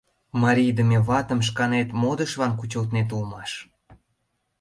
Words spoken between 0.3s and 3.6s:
Марийдыме ватым шканет модышлан кучылтнет улмаш!..